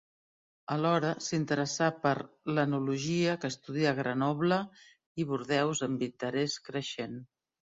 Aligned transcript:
Alhora 0.75 1.09
s’interessà 1.25 1.89
per 2.05 2.13
l'enologia 2.55 3.35
que 3.43 3.51
estudià 3.55 3.91
a 3.93 3.99
Grenoble 4.01 4.59
i 5.25 5.29
Bordeus 5.35 5.85
amb 5.91 6.09
interès 6.13 6.57
creixent. 6.71 7.19